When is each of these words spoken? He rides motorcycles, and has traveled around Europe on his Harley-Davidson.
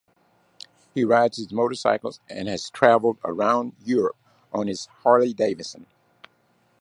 He 0.95 1.03
rides 1.03 1.51
motorcycles, 1.53 2.19
and 2.27 2.47
has 2.47 2.71
traveled 2.71 3.19
around 3.23 3.73
Europe 3.85 4.17
on 4.51 4.65
his 4.65 4.87
Harley-Davidson. 5.03 5.85